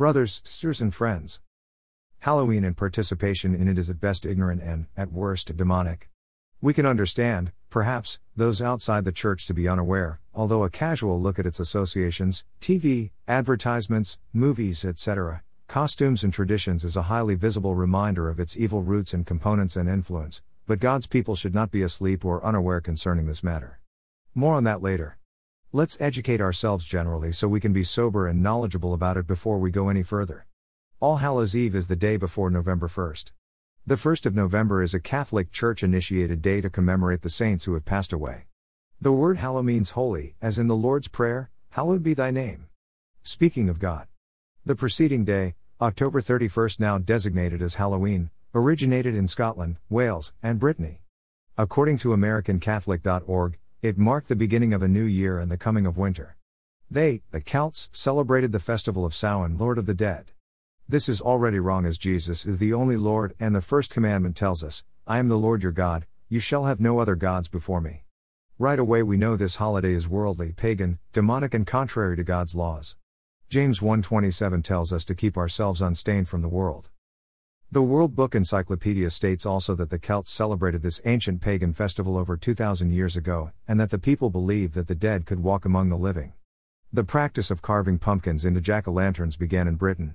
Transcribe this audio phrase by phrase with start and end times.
[0.00, 1.40] Brothers, sisters, and friends.
[2.20, 6.08] Halloween and participation in it is at best ignorant and, at worst, demonic.
[6.62, 11.38] We can understand, perhaps, those outside the church to be unaware, although a casual look
[11.38, 18.30] at its associations, TV, advertisements, movies, etc., costumes, and traditions is a highly visible reminder
[18.30, 22.24] of its evil roots and components and influence, but God's people should not be asleep
[22.24, 23.80] or unaware concerning this matter.
[24.34, 25.18] More on that later.
[25.72, 29.70] Let's educate ourselves generally so we can be sober and knowledgeable about it before we
[29.70, 30.46] go any further.
[30.98, 33.30] All Hallows Eve is the day before November 1st.
[33.86, 37.74] The 1st of November is a Catholic Church initiated day to commemorate the saints who
[37.74, 38.46] have passed away.
[39.00, 42.66] The word hallow means holy, as in the Lord's Prayer, Hallowed be thy name.
[43.22, 44.08] Speaking of God.
[44.66, 51.02] The preceding day, October 31st, now designated as Halloween, originated in Scotland, Wales, and Brittany.
[51.56, 55.96] According to AmericanCatholic.org, it marked the beginning of a new year and the coming of
[55.96, 56.36] winter.
[56.90, 60.32] They, the Celts, celebrated the festival of Samhain, Lord of the Dead.
[60.86, 64.62] This is already wrong as Jesus is the only Lord, and the first commandment tells
[64.62, 68.04] us, I am the Lord your God, you shall have no other gods before me.
[68.58, 72.96] Right away we know this holiday is worldly, pagan, demonic and contrary to God's laws.
[73.48, 76.90] James 1:27 tells us to keep ourselves unstained from the world.
[77.72, 82.36] The World Book Encyclopedia states also that the Celts celebrated this ancient pagan festival over
[82.36, 85.96] 2,000 years ago, and that the people believed that the dead could walk among the
[85.96, 86.32] living.
[86.92, 90.14] The practice of carving pumpkins into jack o' lanterns began in Britain.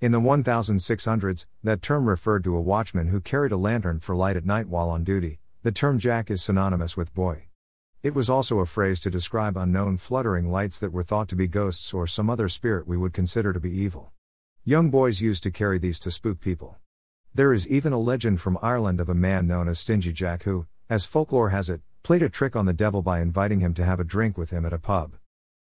[0.00, 4.36] In the 1600s, that term referred to a watchman who carried a lantern for light
[4.36, 5.38] at night while on duty.
[5.62, 7.44] The term jack is synonymous with boy.
[8.02, 11.46] It was also a phrase to describe unknown fluttering lights that were thought to be
[11.46, 14.10] ghosts or some other spirit we would consider to be evil.
[14.64, 16.76] Young boys used to carry these to spook people.
[17.38, 20.66] There is even a legend from Ireland of a man known as Stingy Jack who,
[20.90, 24.00] as folklore has it, played a trick on the devil by inviting him to have
[24.00, 25.14] a drink with him at a pub.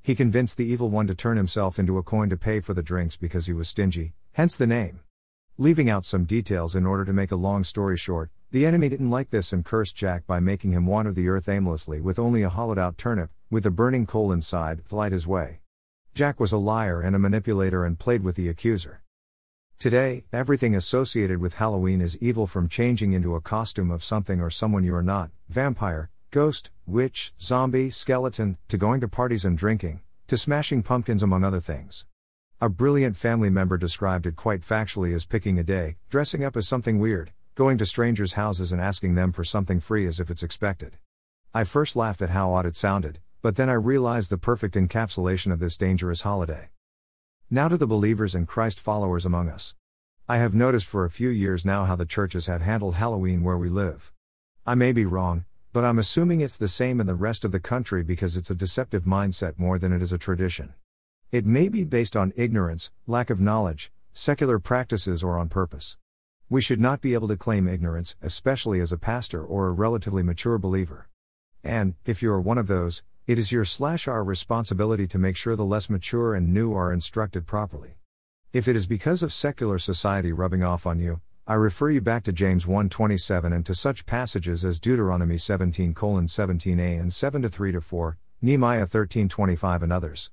[0.00, 2.84] He convinced the evil one to turn himself into a coin to pay for the
[2.84, 5.00] drinks because he was stingy, hence the name.
[5.58, 9.10] Leaving out some details in order to make a long story short, the enemy didn't
[9.10, 12.48] like this and cursed Jack by making him wander the earth aimlessly with only a
[12.48, 15.62] hollowed out turnip, with a burning coal inside, to light his way.
[16.14, 19.02] Jack was a liar and a manipulator and played with the accuser.
[19.78, 24.48] Today, everything associated with Halloween is evil from changing into a costume of something or
[24.48, 30.00] someone you are not vampire, ghost, witch, zombie, skeleton, to going to parties and drinking,
[30.28, 32.06] to smashing pumpkins, among other things.
[32.58, 36.66] A brilliant family member described it quite factually as picking a day, dressing up as
[36.66, 40.42] something weird, going to strangers' houses and asking them for something free as if it's
[40.42, 40.96] expected.
[41.52, 45.52] I first laughed at how odd it sounded, but then I realized the perfect encapsulation
[45.52, 46.70] of this dangerous holiday.
[47.48, 49.76] Now to the believers and Christ followers among us.
[50.28, 53.56] I have noticed for a few years now how the churches have handled Halloween where
[53.56, 54.12] we live.
[54.66, 57.60] I may be wrong, but I'm assuming it's the same in the rest of the
[57.60, 60.74] country because it's a deceptive mindset more than it is a tradition.
[61.30, 65.98] It may be based on ignorance, lack of knowledge, secular practices, or on purpose.
[66.50, 70.24] We should not be able to claim ignorance, especially as a pastor or a relatively
[70.24, 71.08] mature believer.
[71.62, 75.34] And, if you are one of those, it is your slash our responsibility to make
[75.36, 77.96] sure the less mature and new are instructed properly.
[78.52, 82.22] If it is because of secular society rubbing off on you, I refer you back
[82.24, 88.86] to James 1:27 and to such passages as Deuteronomy 17:17a and 7 3 4, Nehemiah
[88.86, 90.30] 13:25 and others.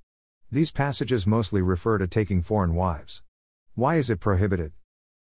[0.52, 3.24] These passages mostly refer to taking foreign wives.
[3.74, 4.72] Why is it prohibited?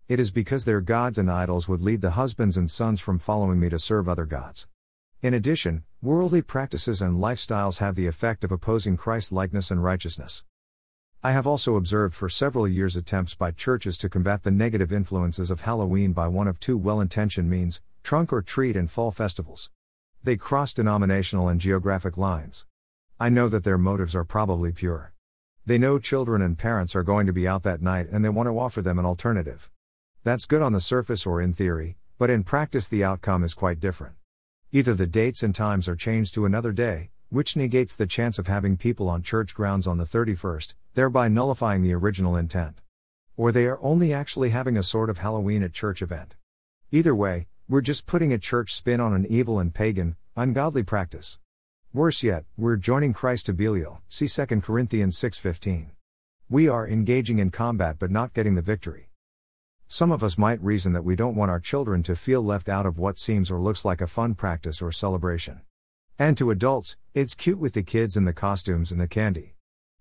[0.08, 3.60] It is because their gods and idols would lead the husbands and sons from following
[3.60, 4.66] me to serve other gods.
[5.22, 10.44] In addition, worldly practices and lifestyles have the effect of opposing Christ likeness and righteousness.
[11.22, 15.50] I have also observed for several years attempts by churches to combat the negative influences
[15.50, 19.70] of Halloween by one of two well intentioned means trunk or treat and fall festivals.
[20.24, 22.64] They cross denominational and geographic lines.
[23.18, 25.12] I know that their motives are probably pure.
[25.66, 28.46] They know children and parents are going to be out that night and they want
[28.46, 29.68] to offer them an alternative.
[30.24, 33.80] That's good on the surface or in theory, but in practice the outcome is quite
[33.80, 34.14] different.
[34.72, 38.46] Either the dates and times are changed to another day, which negates the chance of
[38.46, 42.80] having people on church grounds on the 31st, thereby nullifying the original intent.
[43.36, 46.36] Or they are only actually having a sort of Halloween at church event.
[46.92, 51.40] Either way, we're just putting a church spin on an evil and pagan, ungodly practice.
[51.92, 55.90] Worse yet, we're joining Christ to Belial, see 2 Corinthians 6:15.
[56.48, 59.09] We are engaging in combat but not getting the victory.
[59.92, 62.86] Some of us might reason that we don't want our children to feel left out
[62.86, 65.62] of what seems or looks like a fun practice or celebration.
[66.16, 69.56] And to adults, it's cute with the kids and the costumes and the candy.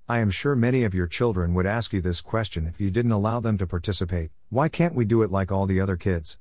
[0.07, 3.13] I am sure many of your children would ask you this question if you didn't
[3.13, 6.37] allow them to participate why can't we do it like all the other kids?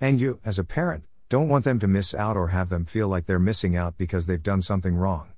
[0.00, 3.08] And you, as a parent, don't want them to miss out or have them feel
[3.08, 5.32] like they're missing out because they've done something wrong.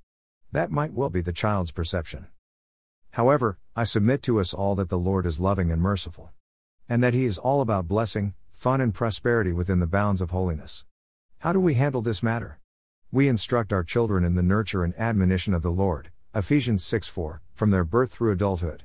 [0.53, 2.29] That might well be the child's perception.
[3.11, 6.31] However, I submit to us all that the Lord is loving and merciful.
[6.89, 10.85] And that He is all about blessing, fun, and prosperity within the bounds of holiness.
[11.39, 12.59] How do we handle this matter?
[13.13, 17.43] We instruct our children in the nurture and admonition of the Lord, Ephesians 6 4,
[17.55, 18.85] from their birth through adulthood.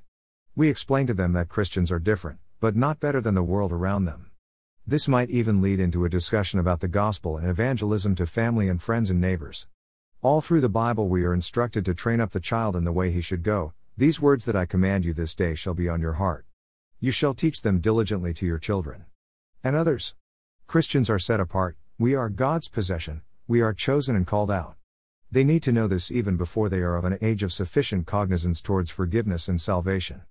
[0.55, 4.05] We explain to them that Christians are different, but not better than the world around
[4.05, 4.31] them.
[4.85, 8.81] This might even lead into a discussion about the gospel and evangelism to family and
[8.81, 9.67] friends and neighbors.
[10.21, 13.11] All through the Bible, we are instructed to train up the child in the way
[13.11, 13.73] he should go.
[13.97, 16.45] These words that I command you this day shall be on your heart.
[17.03, 19.03] You shall teach them diligently to your children.
[19.61, 20.15] And others.
[20.67, 24.77] Christians are set apart, we are God's possession, we are chosen and called out.
[25.29, 28.61] They need to know this even before they are of an age of sufficient cognizance
[28.61, 30.21] towards forgiveness and salvation.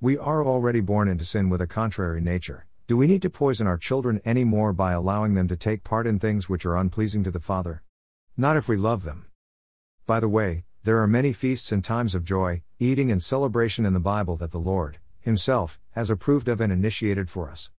[0.00, 2.64] We are already born into sin with a contrary nature.
[2.86, 6.06] Do we need to poison our children any more by allowing them to take part
[6.06, 7.82] in things which are unpleasing to the Father?
[8.34, 9.26] Not if we love them.
[10.06, 13.92] By the way, there are many feasts and times of joy, eating, and celebration in
[13.92, 17.70] the Bible that the Lord, Himself, has approved of and initiated for us.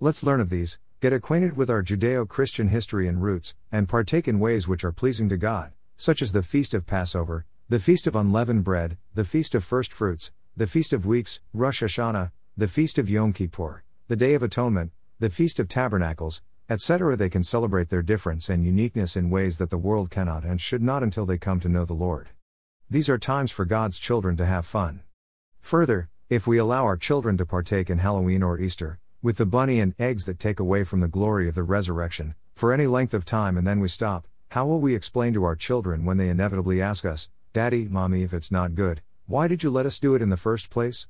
[0.00, 4.28] Let's learn of these, get acquainted with our Judeo Christian history and roots, and partake
[4.28, 8.06] in ways which are pleasing to God, such as the Feast of Passover, the Feast
[8.06, 12.68] of Unleavened Bread, the Feast of First Fruits, the Feast of Weeks, Rosh Hashanah, the
[12.68, 17.16] Feast of Yom Kippur, the Day of Atonement, the Feast of Tabernacles, etc.
[17.16, 20.82] They can celebrate their difference and uniqueness in ways that the world cannot and should
[20.82, 22.28] not until they come to know the Lord.
[22.90, 25.00] These are times for God's children to have fun.
[25.62, 29.80] Further, if we allow our children to partake in Halloween or Easter, with the bunny
[29.80, 33.24] and eggs that take away from the glory of the resurrection, for any length of
[33.24, 36.80] time and then we stop, how will we explain to our children when they inevitably
[36.80, 40.22] ask us, Daddy, Mommy, if it's not good, why did you let us do it
[40.22, 41.08] in the first place?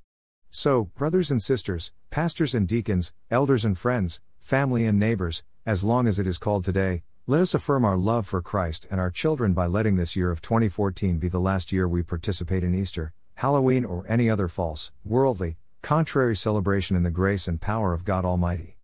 [0.51, 6.09] So, brothers and sisters, pastors and deacons, elders and friends, family and neighbors, as long
[6.09, 9.53] as it is called today, let us affirm our love for Christ and our children
[9.53, 13.87] by letting this year of 2014 be the last year we participate in Easter, Halloween,
[13.87, 18.77] or any other false, worldly, contrary celebration in the grace and power of God Almighty.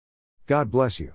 [0.46, 1.12] God bless you.